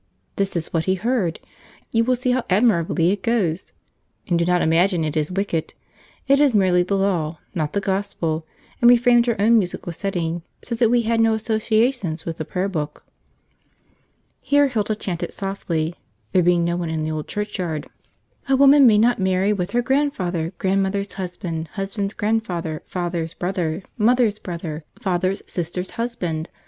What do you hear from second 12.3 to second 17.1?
the Prayer Book." Here Hilda chanted softly, there being no one in